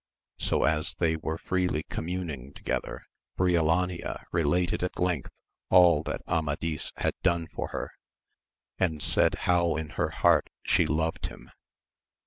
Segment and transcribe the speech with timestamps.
[0.39, 3.03] So as they were freely communing together,
[3.37, 5.29] Briolania related at length
[5.69, 7.91] all that Amadis had done for her,
[8.79, 11.51] and said how in her heart she loved him.